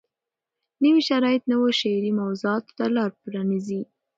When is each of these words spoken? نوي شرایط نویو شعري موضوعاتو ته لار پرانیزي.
نوي 0.83 1.01
شرایط 1.09 1.43
نویو 1.51 1.71
شعري 1.81 2.11
موضوعاتو 2.21 2.71
ته 2.77 2.85
لار 2.95 3.09
پرانیزي. 3.21 3.81